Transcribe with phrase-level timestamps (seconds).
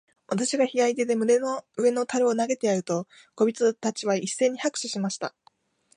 [0.25, 5.35] 私が左手で胸の上の樽を投げてやると、小人たちは一せいに拍手しました。